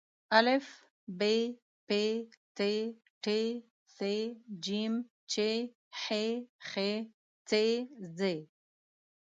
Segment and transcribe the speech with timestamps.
[0.37, 0.39] ا
[1.19, 1.21] ب
[1.87, 1.89] پ
[2.57, 2.59] ت
[3.25, 3.27] ټ
[3.95, 3.97] ث
[4.65, 4.67] ج
[5.33, 5.35] چ
[6.01, 6.03] ح
[6.69, 6.71] خ
[7.49, 7.51] څ
[8.17, 8.19] ځ